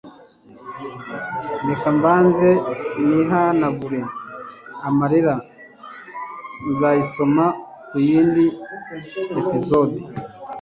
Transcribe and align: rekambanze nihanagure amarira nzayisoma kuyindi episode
rekambanze 1.67 2.49
nihanagure 3.05 4.01
amarira 4.87 5.35
nzayisoma 6.69 7.45
kuyindi 7.87 8.43
episode 9.39 9.99